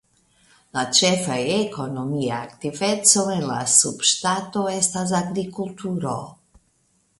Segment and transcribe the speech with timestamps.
[0.77, 6.19] La ĉefa ekonomia aktiveco en la subŝtato estas agrikulturo.